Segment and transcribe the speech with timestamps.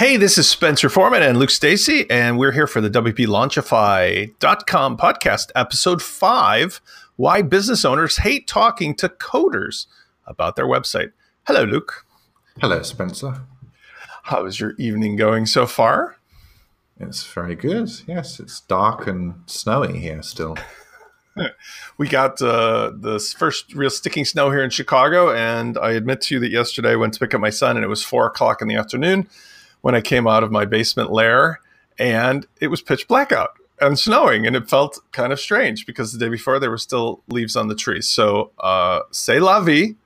[0.00, 5.50] Hey, this is Spencer Foreman and Luke Stacy, and we're here for the WPLaunchify.com podcast,
[5.54, 6.80] episode five
[7.16, 9.88] Why Business Owners Hate Talking to Coders
[10.26, 11.12] About Their Website.
[11.46, 12.06] Hello, Luke.
[12.62, 13.42] Hello, Spencer.
[14.22, 16.16] How is your evening going so far?
[16.98, 17.90] It's very good.
[18.06, 20.56] Yes, it's dark and snowy here still.
[21.98, 26.36] we got uh, this first real sticking snow here in Chicago, and I admit to
[26.36, 28.62] you that yesterday I went to pick up my son, and it was four o'clock
[28.62, 29.28] in the afternoon
[29.80, 31.60] when I came out of my basement lair,
[31.98, 36.12] and it was pitch black out and snowing, and it felt kind of strange because
[36.12, 38.08] the day before there were still leaves on the trees.
[38.08, 39.96] So, uh, c'est la vie.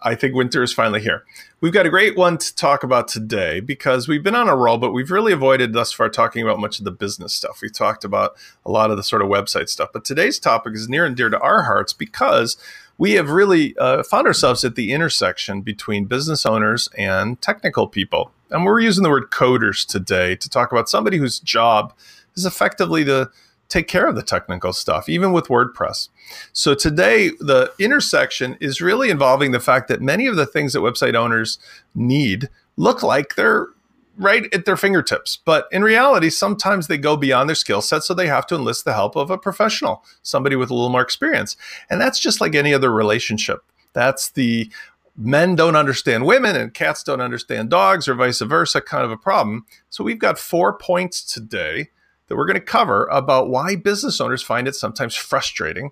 [0.00, 1.24] I think winter is finally here.
[1.60, 4.78] We've got a great one to talk about today because we've been on a roll,
[4.78, 7.60] but we've really avoided thus far talking about much of the business stuff.
[7.60, 10.88] We've talked about a lot of the sort of website stuff, but today's topic is
[10.88, 12.56] near and dear to our hearts because
[12.96, 18.30] we have really uh, found ourselves at the intersection between business owners and technical people.
[18.50, 21.92] And we're using the word coders today to talk about somebody whose job
[22.34, 23.30] is effectively to
[23.68, 26.08] take care of the technical stuff, even with WordPress.
[26.52, 30.80] So today, the intersection is really involving the fact that many of the things that
[30.80, 31.58] website owners
[31.94, 33.68] need look like they're
[34.16, 35.38] right at their fingertips.
[35.44, 38.84] But in reality, sometimes they go beyond their skill set, so they have to enlist
[38.84, 41.56] the help of a professional, somebody with a little more experience.
[41.88, 43.62] And that's just like any other relationship.
[43.92, 44.70] That's the
[45.16, 49.16] men don't understand women and cats don't understand dogs or vice versa kind of a
[49.16, 49.66] problem.
[49.90, 51.90] So we've got four points today
[52.28, 55.90] that we're going to cover about why business owners find it sometimes frustrating.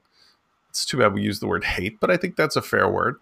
[0.70, 3.16] It's too bad we use the word hate, but I think that's a fair word.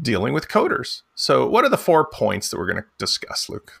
[0.00, 1.02] Dealing with coders.
[1.14, 3.80] So, what are the four points that we're going to discuss, Luke?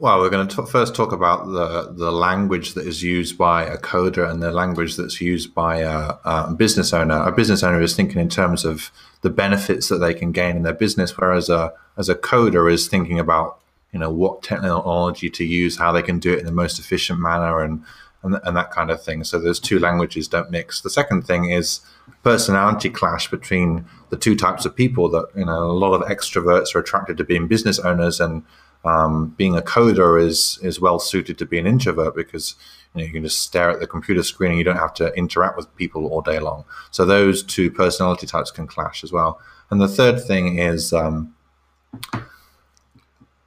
[0.00, 3.76] Well, we're going to first talk about the, the language that is used by a
[3.76, 7.22] coder and the language that's used by a, a, business owner.
[7.22, 10.62] A business owner is thinking in terms of the benefits that they can gain in
[10.62, 13.59] their business, whereas a as a coder is thinking about
[13.92, 17.20] you know what technology to use, how they can do it in the most efficient
[17.20, 17.82] manner, and
[18.22, 19.24] and, and that kind of thing.
[19.24, 20.80] So those two languages don't mix.
[20.80, 21.80] The second thing is
[22.22, 25.08] personality clash between the two types of people.
[25.08, 28.42] That you know a lot of extroverts are attracted to being business owners, and
[28.84, 32.54] um, being a coder is is well suited to be an introvert because
[32.94, 35.12] you, know, you can just stare at the computer screen and you don't have to
[35.14, 36.64] interact with people all day long.
[36.90, 39.40] So those two personality types can clash as well.
[39.70, 41.34] And the third thing is um,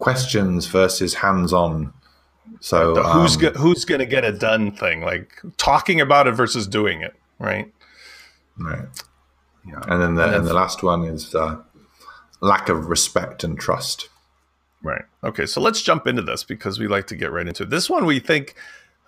[0.03, 1.93] questions versus hands-on.
[2.59, 6.27] So the who's um, go- who's going to get it done thing, like talking about
[6.27, 7.71] it versus doing it, right?
[8.57, 8.87] Right.
[9.65, 9.81] Yeah.
[9.87, 11.55] And then the, and, and the last one is uh,
[12.41, 14.09] lack of respect and trust.
[14.83, 15.05] Right.
[15.23, 15.45] Okay.
[15.45, 17.69] So let's jump into this because we like to get right into it.
[17.69, 18.55] This one we think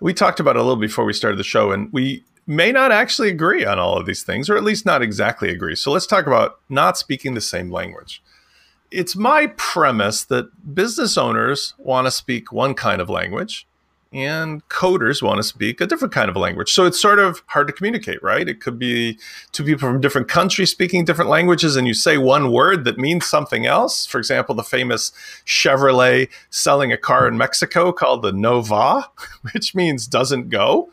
[0.00, 3.28] we talked about a little before we started the show, and we may not actually
[3.28, 5.76] agree on all of these things, or at least not exactly agree.
[5.76, 8.22] So let's talk about not speaking the same language
[8.90, 13.66] it's my premise that business owners want to speak one kind of language
[14.12, 16.72] and coders want to speak a different kind of language.
[16.72, 18.48] So it's sort of hard to communicate, right?
[18.48, 19.18] It could be
[19.52, 23.26] two people from different countries speaking different languages, and you say one word that means
[23.26, 24.06] something else.
[24.06, 25.12] For example, the famous
[25.44, 29.10] Chevrolet selling a car in Mexico called the Nova,
[29.52, 30.88] which means doesn't go.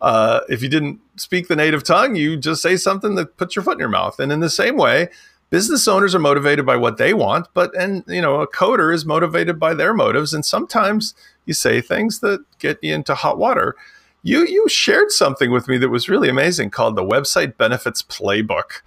[0.00, 3.64] Uh, if you didn't speak the native tongue, you just say something that puts your
[3.64, 4.20] foot in your mouth.
[4.20, 5.08] And in the same way,
[5.50, 9.04] business owners are motivated by what they want, but and you know, a coder is
[9.04, 11.14] motivated by their motives, and sometimes
[11.46, 13.76] you say things that get you into hot water.
[14.22, 18.82] You you shared something with me that was really amazing called the website benefits playbook.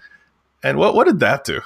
[0.62, 1.62] And what what did that do?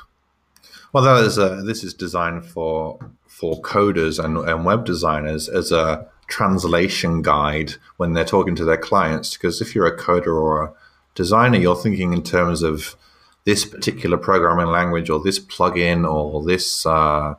[0.92, 5.70] Well, that is a, this is designed for for coders and, and web designers as
[5.70, 9.34] a translation guide when they're talking to their clients.
[9.34, 10.72] Because if you're a coder or a
[11.14, 12.96] designer, you're thinking in terms of
[13.46, 17.34] this particular programming language or this plugin or this uh,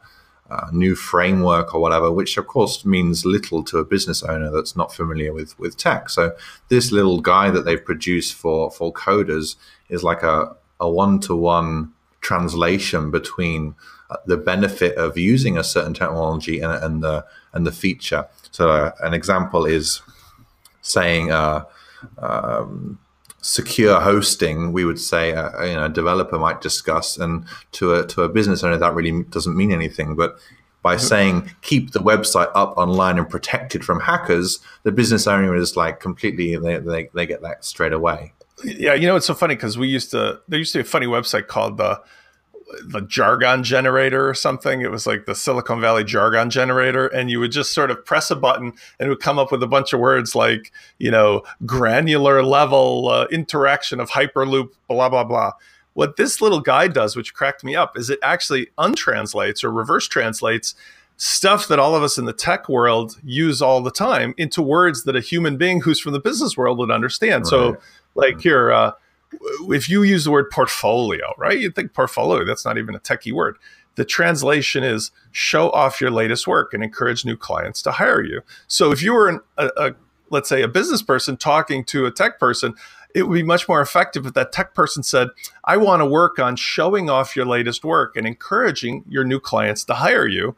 [0.50, 4.76] uh, new framework or whatever, which of course means little to a business owner that's
[4.76, 6.10] not familiar with with tech.
[6.10, 6.34] So
[6.70, 9.58] this little guide that they've produced for for coders
[9.90, 11.92] is like a a one to one
[12.22, 13.76] translation between
[14.10, 18.28] uh, the benefit of using a certain technology and, and the and the feature.
[18.52, 20.02] So uh, an example is
[20.82, 21.32] saying.
[21.32, 21.66] Uh,
[22.20, 23.00] um,
[23.48, 27.94] secure hosting, we would say a, uh, you know, a developer might discuss, and to
[27.94, 30.16] a to a business owner that really doesn't mean anything.
[30.16, 30.38] But
[30.84, 31.06] by mm-hmm.
[31.06, 36.00] saying keep the website up online and protected from hackers, the business owner is like
[36.00, 38.34] completely they, they, they get that straight away.
[38.64, 40.86] Yeah, you know it's so funny because we used to there used to be a
[40.86, 42.02] funny website called the
[42.84, 44.82] the jargon generator or something.
[44.82, 48.30] It was like the Silicon Valley jargon generator, and you would just sort of press
[48.32, 51.44] a button and it would come up with a bunch of words like, you know,
[51.66, 55.52] granular level uh, interaction of Hyperloop, blah, blah, blah.
[55.94, 60.08] What this little guide does, which cracked me up, is it actually untranslates or reverse
[60.08, 60.76] translates
[61.18, 65.04] stuff that all of us in the tech world use all the time into words
[65.04, 67.46] that a human being who's from the business world would understand.
[67.46, 67.50] Right.
[67.50, 67.78] So,
[68.14, 68.92] like here, uh,
[69.70, 71.60] if you use the word portfolio, right?
[71.60, 73.58] You think portfolio, that's not even a techie word.
[73.96, 78.42] The translation is show off your latest work and encourage new clients to hire you.
[78.68, 79.96] So if you were an, a, a,
[80.30, 82.76] let's say, a business person talking to a tech person,
[83.16, 85.30] it would be much more effective if that tech person said,
[85.64, 89.84] I want to work on showing off your latest work and encouraging your new clients
[89.86, 90.56] to hire you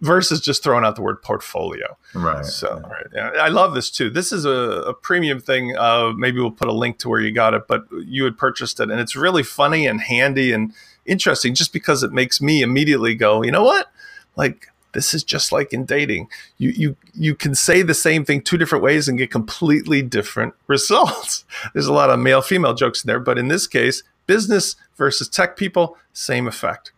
[0.00, 1.96] versus just throwing out the word portfolio.
[2.14, 2.44] Right.
[2.44, 3.06] So, right.
[3.14, 4.10] Yeah, I love this too.
[4.10, 5.76] This is a, a premium thing.
[5.76, 8.80] Uh, maybe we'll put a link to where you got it, but you had purchased
[8.80, 10.72] it, and it's really funny and handy and
[11.06, 13.90] interesting, just because it makes me immediately go, you know what,
[14.36, 14.66] like.
[14.92, 16.26] This is just like in dating.
[16.58, 20.54] You you you can say the same thing two different ways and get completely different
[20.66, 21.44] results.
[21.72, 25.28] There's a lot of male female jokes in there, but in this case, business versus
[25.28, 26.90] tech people, same effect.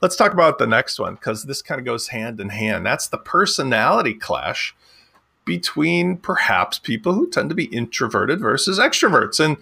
[0.00, 2.84] Let's talk about the next one because this kind of goes hand in hand.
[2.84, 4.74] That's the personality clash
[5.44, 9.44] between perhaps people who tend to be introverted versus extroverts.
[9.44, 9.56] And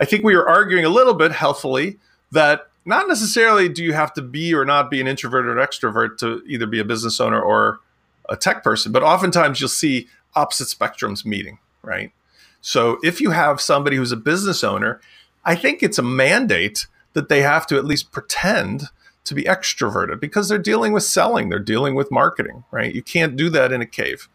[0.00, 1.98] I think we were arguing a little bit healthily
[2.30, 6.18] that not necessarily do you have to be or not be an introvert or extrovert
[6.18, 7.80] to either be a business owner or
[8.28, 12.12] a tech person, but oftentimes you'll see opposite spectrums meeting, right?
[12.60, 15.00] So if you have somebody who's a business owner,
[15.44, 18.84] I think it's a mandate that they have to at least pretend
[19.24, 22.94] to be extroverted because they're dealing with selling, they're dealing with marketing, right?
[22.94, 24.28] You can't do that in a cave.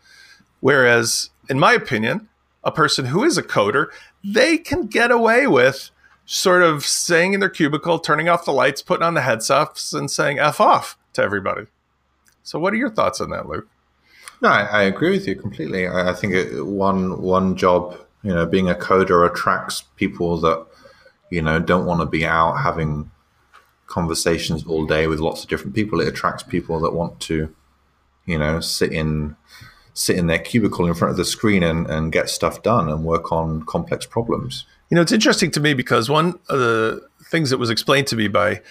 [0.60, 2.30] Whereas, in my opinion,
[2.64, 3.88] a person who is a coder,
[4.24, 5.92] they can get away with
[6.26, 10.10] sort of staying in their cubicle, turning off the lights, putting on the headsets, and
[10.12, 11.68] saying F off to everybody.
[12.44, 13.68] So, what are your thoughts on that, Luke?
[14.42, 15.88] No, I, I agree with you completely.
[15.88, 20.66] I, I think it, one one job, you know, being a coder attracts people that
[21.30, 23.10] you know don't want to be out having
[23.88, 26.00] conversations all day with lots of different people.
[26.00, 27.54] It attracts people that want to,
[28.26, 29.36] you know, sit in
[29.94, 33.04] sit in their cubicle in front of the screen and, and get stuff done and
[33.04, 34.64] work on complex problems.
[34.90, 38.16] You know, it's interesting to me because one of the things that was explained to
[38.16, 38.62] me by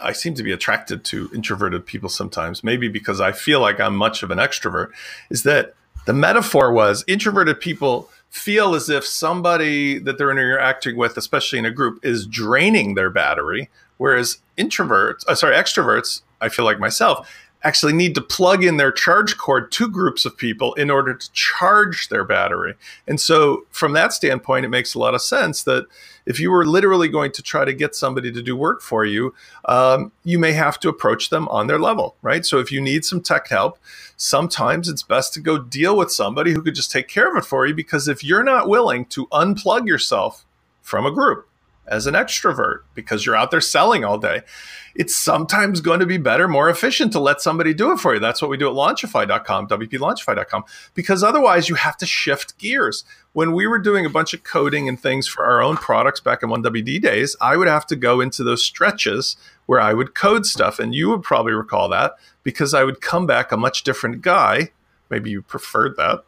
[0.00, 3.96] I seem to be attracted to introverted people sometimes, maybe because I feel like I'm
[3.96, 4.90] much of an extrovert,
[5.30, 5.74] is that
[6.06, 11.66] the metaphor was introverted people feel as if somebody that they're interacting with, especially in
[11.66, 13.68] a group, is draining their battery,
[13.98, 17.28] Whereas introverts, uh, sorry, extroverts, I feel like myself,
[17.64, 21.32] actually need to plug in their charge cord to groups of people in order to
[21.32, 22.74] charge their battery.
[23.06, 25.86] And so, from that standpoint, it makes a lot of sense that
[26.26, 29.34] if you were literally going to try to get somebody to do work for you,
[29.64, 32.44] um, you may have to approach them on their level, right?
[32.44, 33.78] So, if you need some tech help,
[34.16, 37.46] sometimes it's best to go deal with somebody who could just take care of it
[37.46, 40.44] for you because if you're not willing to unplug yourself
[40.82, 41.47] from a group,
[41.88, 44.42] as an extrovert because you're out there selling all day.
[44.94, 48.20] It's sometimes going to be better, more efficient to let somebody do it for you.
[48.20, 50.64] That's what we do at launchify.com, wplaunchify.com,
[50.94, 53.04] because otherwise you have to shift gears.
[53.32, 56.42] When we were doing a bunch of coding and things for our own products back
[56.42, 59.36] in 1WD days, I would have to go into those stretches
[59.66, 60.78] where I would code stuff.
[60.78, 64.72] And you would probably recall that because I would come back a much different guy.
[65.10, 66.24] Maybe you preferred that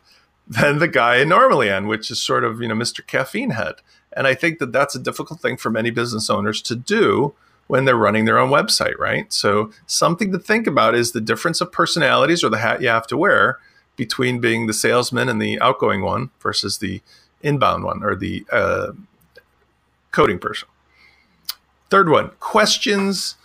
[0.51, 3.07] than the guy I normally am, which is sort of, you know, Mr.
[3.07, 3.77] Caffeine Head.
[4.13, 7.35] And I think that that's a difficult thing for many business owners to do
[7.69, 9.33] when they're running their own website, right?
[9.33, 13.07] So, something to think about is the difference of personalities or the hat you have
[13.07, 13.61] to wear
[13.95, 17.01] between being the salesman and the outgoing one versus the
[17.43, 18.91] inbound one or the uh,
[20.11, 20.67] coding person.
[21.91, 23.37] Third one questions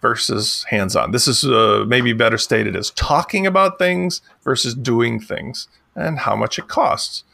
[0.00, 1.10] versus hands on.
[1.10, 5.68] This is uh, maybe better stated as talking about things versus doing things
[6.00, 7.24] and how much it costs.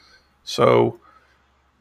[0.44, 1.00] So,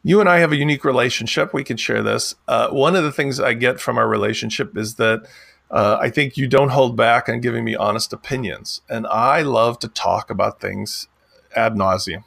[0.02, 1.52] you and I have a unique relationship.
[1.52, 2.36] We can share this.
[2.46, 5.26] Uh, one of the things I get from our relationship is that
[5.70, 8.82] uh, I think you don't hold back on giving me honest opinions.
[8.88, 11.08] And I love to talk about things
[11.56, 12.22] ad nauseum,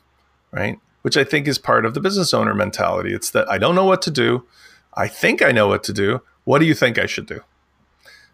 [0.51, 0.77] right?
[1.03, 3.13] Which I think is part of the business owner mentality.
[3.13, 4.45] It's that I don't know what to do.
[4.93, 6.21] I think I know what to do.
[6.43, 7.41] What do you think I should do?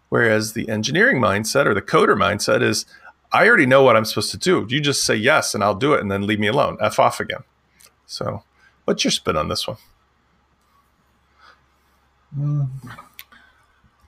[0.08, 2.84] Whereas the engineering mindset or the coder mindset is
[3.36, 4.66] I already know what I'm supposed to do.
[4.68, 6.76] You just say yes and I'll do it and then leave me alone.
[6.80, 7.44] F off again.
[8.06, 8.42] So
[8.86, 9.76] What's your spin on this one?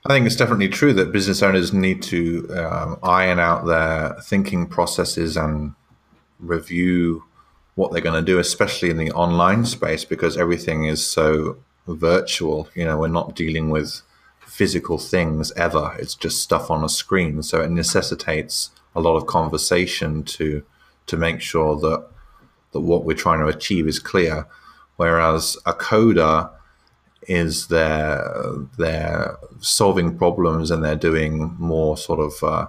[0.05, 4.67] I think it's definitely true that business owners need to um, iron out their thinking
[4.67, 5.73] processes and
[6.39, 7.25] review
[7.75, 12.69] what they're going to do, especially in the online space, because everything is so virtual.
[12.73, 14.01] You know, we're not dealing with
[14.39, 15.93] physical things ever.
[15.99, 17.43] It's just stuff on a screen.
[17.43, 20.63] So it necessitates a lot of conversation to
[21.07, 22.07] to make sure that
[22.71, 24.45] that what we're trying to achieve is clear
[24.97, 26.49] whereas a coder
[27.29, 28.23] is they're
[28.77, 32.67] they're solving problems and they're doing more sort of uh,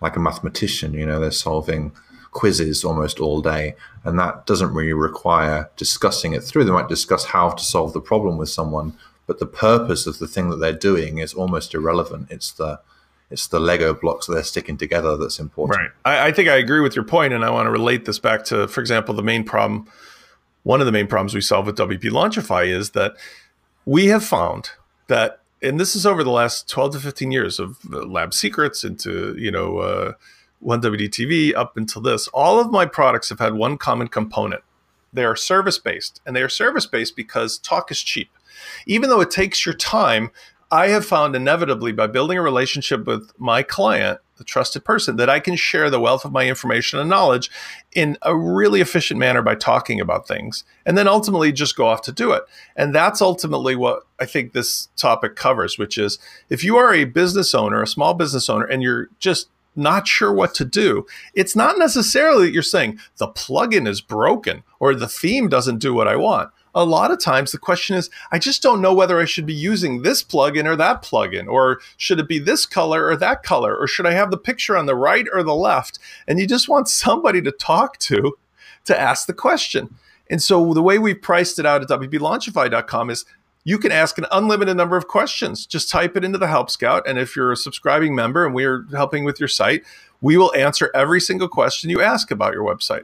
[0.00, 0.94] like a mathematician.
[0.94, 1.92] You know, they're solving
[2.30, 3.74] quizzes almost all day,
[4.04, 6.64] and that doesn't really require discussing it through.
[6.64, 10.28] They might discuss how to solve the problem with someone, but the purpose of the
[10.28, 12.28] thing that they're doing is almost irrelevant.
[12.30, 12.80] It's the
[13.30, 15.78] it's the Lego blocks they're sticking together that's important.
[15.78, 15.90] Right.
[16.04, 18.44] I, I think I agree with your point, and I want to relate this back
[18.46, 19.88] to, for example, the main problem.
[20.62, 23.14] One of the main problems we solve with WP Launchify is that
[23.84, 24.70] we have found
[25.08, 29.36] that, and this is over the last 12 to 15 years of lab secrets into,
[29.38, 30.12] you know, uh,
[30.64, 34.62] 1WDTV up until this, all of my products have had one common component.
[35.12, 38.30] They are service based, and they are service based because talk is cheap.
[38.86, 40.30] Even though it takes your time,
[40.70, 45.30] I have found inevitably by building a relationship with my client, the trusted person, that
[45.30, 47.50] I can share the wealth of my information and knowledge
[47.92, 52.02] in a really efficient manner by talking about things and then ultimately just go off
[52.02, 52.42] to do it.
[52.74, 56.18] And that's ultimately what I think this topic covers, which is
[56.50, 60.32] if you are a business owner, a small business owner, and you're just not sure
[60.32, 65.08] what to do, it's not necessarily that you're saying the plugin is broken or the
[65.08, 68.62] theme doesn't do what I want a lot of times the question is, I just
[68.62, 72.28] don't know whether I should be using this plugin or that plugin, or should it
[72.28, 75.26] be this color or that color, or should I have the picture on the right
[75.32, 75.98] or the left?
[76.28, 78.36] And you just want somebody to talk to
[78.84, 79.96] to ask the question.
[80.28, 83.24] And so the way we've priced it out at WPLaunchify.com is
[83.64, 85.64] you can ask an unlimited number of questions.
[85.64, 87.08] Just type it into the Help Scout.
[87.08, 89.82] And if you're a subscribing member and we're helping with your site,
[90.20, 93.02] we will answer every single question you ask about your website.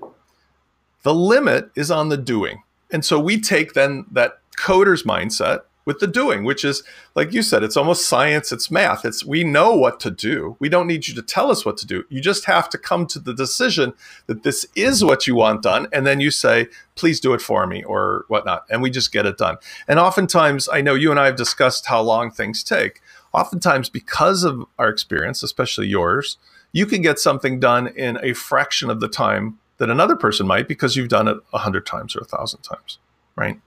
[1.04, 2.62] The limit is on the doing.
[2.92, 6.82] And so we take then that coder's mindset with the doing, which is
[7.14, 9.04] like you said, it's almost science, it's math.
[9.04, 10.56] It's we know what to do.
[10.60, 12.04] We don't need you to tell us what to do.
[12.08, 13.92] You just have to come to the decision
[14.26, 15.88] that this is what you want done.
[15.92, 18.64] And then you say, please do it for me or whatnot.
[18.70, 19.56] And we just get it done.
[19.88, 23.00] And oftentimes, I know you and I have discussed how long things take.
[23.32, 26.36] Oftentimes, because of our experience, especially yours,
[26.72, 30.68] you can get something done in a fraction of the time that another person might
[30.68, 32.98] because you've done it a hundred times or a thousand times,
[33.34, 33.60] right?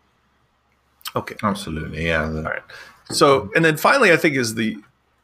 [1.14, 2.24] Okay, absolutely, yeah.
[2.24, 2.62] all right.
[3.12, 4.78] So, and then finally, I think is the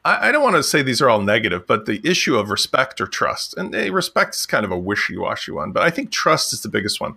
[0.04, 3.00] I, I don't want to say these are all negative, but the issue of respect
[3.00, 6.52] or trust, and hey, respect is kind of a wishy-washy one, but I think trust
[6.52, 7.14] is the biggest one.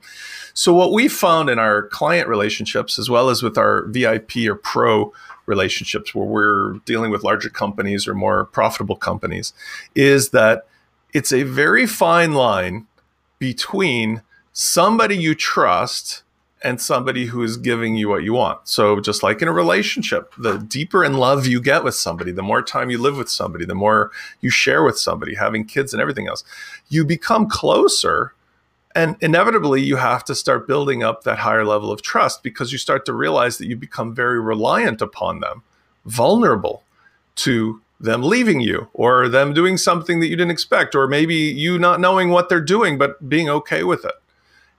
[0.54, 4.56] So, what we found in our client relationships, as well as with our VIP or
[4.56, 5.12] pro
[5.48, 9.52] relationships, where we're dealing with larger companies or more profitable companies,
[9.96, 10.66] is that
[11.14, 12.88] it's a very fine line
[13.46, 14.24] between
[14.54, 16.24] somebody you trust
[16.64, 18.68] and somebody who is giving you what you want.
[18.68, 22.42] So, just like in a relationship, the deeper in love you get with somebody, the
[22.42, 24.10] more time you live with somebody, the more
[24.42, 26.44] you share with somebody, having kids and everything else,
[26.90, 28.34] you become closer.
[28.96, 32.80] And inevitably, you have to start building up that higher level of trust because you
[32.80, 35.62] start to realize that you become very reliant upon them,
[36.04, 36.82] vulnerable
[37.36, 41.80] to them leaving you or them doing something that you didn't expect or maybe you
[41.80, 44.16] not knowing what they're doing but being okay with it.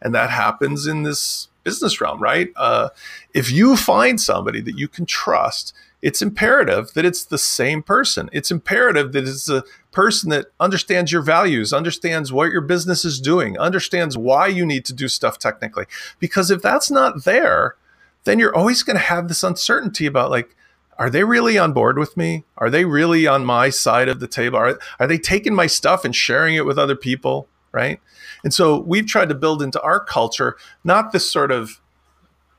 [0.03, 2.51] And that happens in this business realm right?
[2.57, 2.91] Uh,
[3.35, 8.29] if you find somebody that you can trust it's imperative that it's the same person.
[8.33, 13.19] It's imperative that it's a person that understands your values understands what your business is
[13.19, 15.87] doing understands why you need to do stuff technically.
[16.19, 17.77] Because if that's not there
[18.25, 20.55] then you're always going to have this uncertainty about like
[20.99, 22.45] are they really on board with me?
[22.59, 24.59] Are they really on my side of the table?
[24.59, 27.49] Are, are they taking my stuff and sharing it with other people?
[27.73, 28.01] Right.
[28.43, 31.81] And so we've tried to build into our culture not this sort of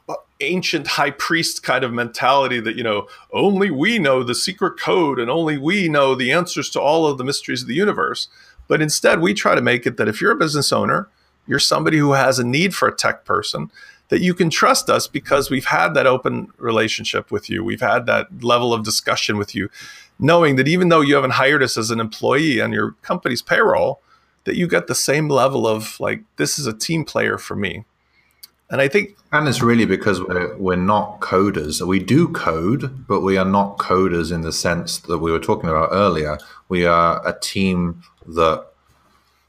[0.08, 4.80] uh, ancient high priest kind of mentality that, you know, only we know the secret
[4.80, 8.28] code and only we know the answers to all of the mysteries of the universe.
[8.68, 11.10] But instead, we try to make it that if you're a business owner,
[11.48, 13.72] you're somebody who has a need for a tech person,
[14.10, 17.64] that you can trust us because we've had that open relationship with you.
[17.64, 19.70] We've had that level of discussion with you,
[20.18, 24.02] knowing that even though you haven't hired us as an employee on your company's payroll,
[24.46, 27.84] that you get the same level of like, this is a team player for me.
[28.70, 29.16] And I think.
[29.32, 31.86] And it's really because we're, we're not coders.
[31.86, 35.70] We do code, but we are not coders in the sense that we were talking
[35.70, 36.38] about earlier.
[36.70, 38.68] We are a team that,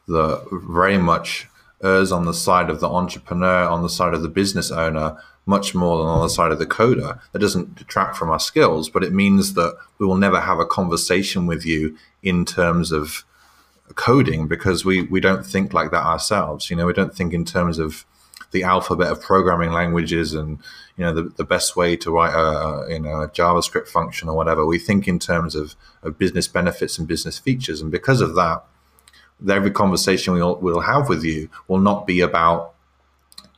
[0.06, 1.48] that very much
[1.82, 5.16] on the side of the entrepreneur, on the side of the business owner,
[5.46, 7.20] much more than on the side of the coder.
[7.32, 10.66] That doesn't detract from our skills, but it means that we will never have a
[10.66, 13.24] conversation with you in terms of
[13.94, 16.68] coding because we, we don't think like that ourselves.
[16.68, 18.04] You know, we don't think in terms of
[18.50, 20.58] the alphabet of programming languages and
[20.96, 24.36] you know the, the best way to write a you know a JavaScript function or
[24.36, 24.64] whatever.
[24.64, 28.64] We think in terms of, of business benefits and business features, and because of that,
[29.48, 32.74] every conversation we'll, we'll have with you will not be about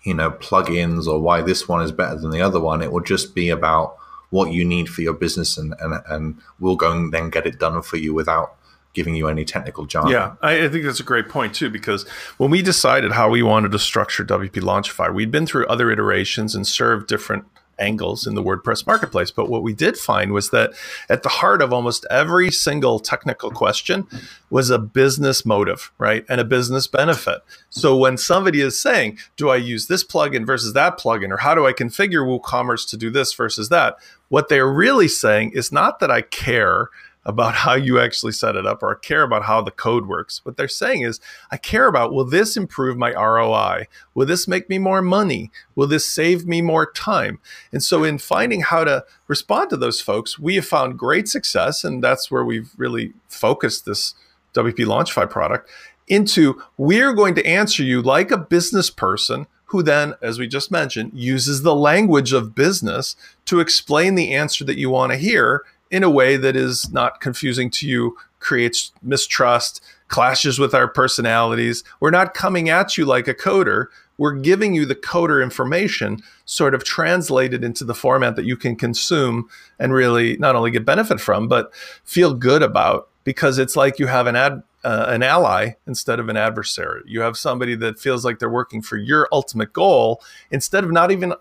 [0.03, 3.01] you know plugins or why this one is better than the other one it will
[3.01, 3.97] just be about
[4.31, 7.59] what you need for your business and and, and we'll go and then get it
[7.59, 8.57] done for you without
[8.93, 10.13] giving you any technical jargon.
[10.13, 12.09] Yeah, I, I think that's a great point too, because
[12.39, 16.55] when we decided how we wanted to structure WP Launchify, we'd been through other iterations
[16.55, 17.45] and served different
[17.81, 19.31] angles in the WordPress marketplace.
[19.31, 20.73] But what we did find was that
[21.09, 24.07] at the heart of almost every single technical question
[24.51, 26.25] was a business motive, right?
[26.29, 27.41] And a business benefit.
[27.71, 31.31] So when somebody is saying, do I use this plugin versus that plugin?
[31.31, 33.97] Or how do I configure WooCommerce to do this versus that?
[34.29, 36.89] What they're really saying is not that I care
[37.25, 40.41] about how you actually set it up or care about how the code works.
[40.45, 43.87] What they're saying is, I care about will this improve my ROI?
[44.15, 45.50] Will this make me more money?
[45.75, 47.39] Will this save me more time?
[47.73, 51.85] And so, in finding how to respond to those folks, we have found great success.
[51.85, 54.15] And that's where we've really focused this
[54.55, 55.71] WP Launchify product
[56.09, 60.73] into we're going to answer you like a business person who then, as we just
[60.73, 65.62] mentioned, uses the language of business to explain the answer that you want to hear
[65.90, 71.85] in a way that is not confusing to you, creates mistrust, clashes with our personalities.
[72.00, 73.87] We're not coming at you like a coder.
[74.18, 78.76] We're giving you the coder information sort of translated into the format that you can
[78.76, 81.73] consume and really not only get benefit from, but
[82.04, 86.28] feel good about because it's like you have an ad, uh, an ally instead of
[86.28, 87.02] an adversary.
[87.06, 91.11] You have somebody that feels like they're working for your ultimate goal instead of not
[91.11, 91.35] even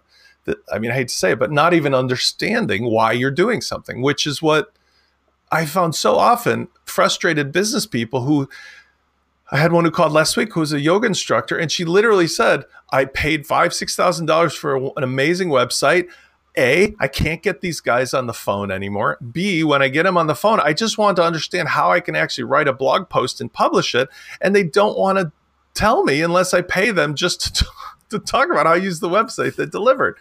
[0.45, 3.61] that I mean, I hate to say it, but not even understanding why you're doing
[3.61, 4.73] something, which is what
[5.51, 8.49] I found so often frustrated business people who
[9.51, 12.27] I had one who called last week who was a yoga instructor, and she literally
[12.27, 16.07] said, I paid five, six thousand dollars for an amazing website.
[16.57, 19.17] A, I can't get these guys on the phone anymore.
[19.31, 21.99] B, when I get them on the phone, I just want to understand how I
[21.99, 24.09] can actually write a blog post and publish it.
[24.41, 25.31] And they don't want to
[25.73, 27.65] tell me unless I pay them just to
[28.09, 30.17] to talk about how I use the website that delivered.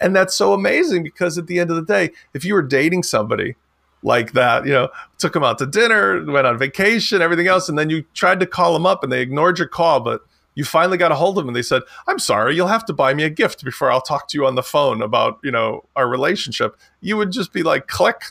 [0.00, 3.04] And that's so amazing because at the end of the day, if you were dating
[3.04, 3.54] somebody
[4.02, 4.88] like that, you know,
[5.18, 8.46] took them out to dinner, went on vacation, everything else, and then you tried to
[8.46, 10.22] call them up and they ignored your call, but
[10.54, 12.92] you finally got a hold of them and they said, I'm sorry, you'll have to
[12.92, 15.84] buy me a gift before I'll talk to you on the phone about, you know,
[15.96, 16.76] our relationship.
[17.00, 18.22] You would just be like, click.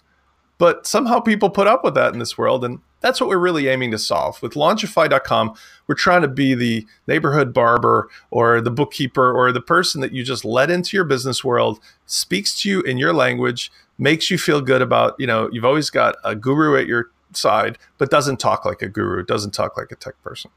[0.58, 2.64] But somehow people put up with that in this world.
[2.64, 4.42] And that's what we're really aiming to solve.
[4.42, 5.56] With Launchify.com,
[5.88, 10.24] we're trying to be the neighborhood barber or the bookkeeper or the person that you
[10.24, 14.62] just let into your business world, speaks to you in your language, makes you feel
[14.62, 18.64] good about, you know, you've always got a guru at your side, but doesn't talk
[18.64, 20.50] like a guru, doesn't talk like a tech person.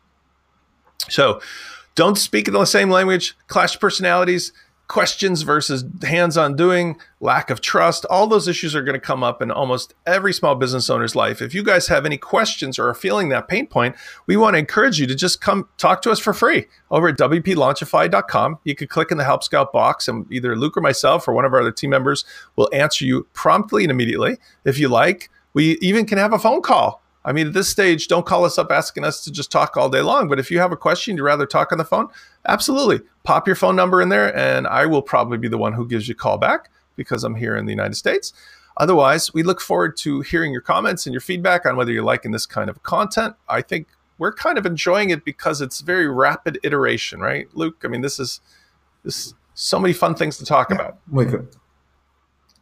[1.09, 1.41] So
[1.97, 4.53] don't speak in the same language, clash personalities,
[4.88, 9.22] questions versus hands on doing, lack of trust, all those issues are going to come
[9.22, 11.42] up in almost every small business owner's life.
[11.42, 13.96] If you guys have any questions or are feeling that pain point,
[14.27, 17.18] we want to encourage you to just come talk to us for free over at
[17.18, 18.59] WPLaunchify.com.
[18.64, 21.44] You could click in the Help Scout box and either Luke or myself or one
[21.44, 24.38] of our other team members will answer you promptly and immediately.
[24.64, 28.07] If you like, we even can have a phone call I mean, at this stage,
[28.07, 30.29] don't call us up asking us to just talk all day long.
[30.29, 32.09] But if you have a question, you'd rather talk on the phone,
[32.47, 33.01] absolutely.
[33.25, 36.09] Pop your phone number in there, and I will probably be the one who gives
[36.09, 38.33] you a call back because I'm here in the United States.
[38.77, 42.31] Otherwise, we look forward to hearing your comments and your feedback on whether you're liking
[42.31, 43.35] this kind of content.
[43.49, 47.83] I think we're kind of enjoying it because it's very rapid iteration, right, Luke?
[47.85, 48.41] I mean, this is
[49.03, 50.99] this so many fun things to talk yeah, about.
[51.11, 51.49] We could,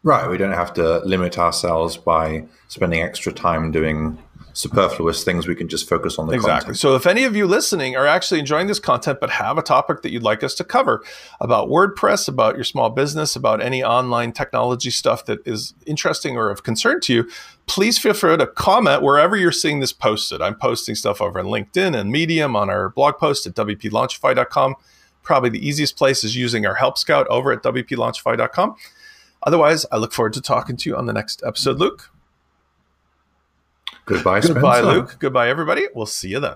[0.02, 0.30] right.
[0.30, 4.18] We don't have to limit ourselves by spending extra time doing
[4.54, 6.58] superfluous things we can just focus on the exactly.
[6.60, 6.78] content.
[6.78, 10.02] so if any of you listening are actually enjoying this content but have a topic
[10.02, 11.02] that you'd like us to cover
[11.40, 16.50] about wordpress about your small business about any online technology stuff that is interesting or
[16.50, 17.28] of concern to you
[17.66, 20.40] please feel free to comment wherever you're seeing this posted.
[20.40, 24.76] I'm posting stuff over on linkedin and medium on our blog post at wplaunchify.com
[25.24, 28.76] probably the easiest place is using our help scout over at wplaunchify.com
[29.42, 31.78] otherwise i look forward to talking to you on the next episode.
[31.78, 32.13] Luke
[34.06, 35.16] Goodbye, Goodbye, Luke.
[35.18, 35.88] Goodbye, everybody.
[35.94, 36.54] We'll see you then.